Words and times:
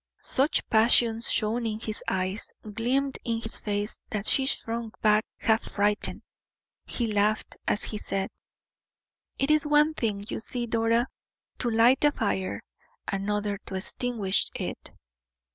Such 0.23 0.67
passion 0.67 1.21
shone 1.21 1.67
in 1.67 1.79
his 1.79 2.03
eyes, 2.07 2.51
gleamed 2.63 3.19
in 3.23 3.39
his 3.39 3.57
face, 3.57 3.99
that 4.09 4.25
she 4.25 4.47
shrunk 4.47 4.99
back 5.01 5.23
half 5.37 5.61
frightened. 5.73 6.23
He 6.87 7.05
laughed, 7.13 7.55
as 7.67 7.83
he 7.83 7.99
said: 7.99 8.31
"It 9.37 9.51
is 9.51 9.67
one 9.67 9.93
thing, 9.93 10.25
you 10.27 10.39
see, 10.39 10.65
Dora, 10.65 11.07
to 11.59 11.69
light 11.69 12.03
a 12.03 12.11
fire, 12.11 12.63
another 13.07 13.59
to 13.67 13.75
extinguish 13.75 14.47
it." 14.55 14.89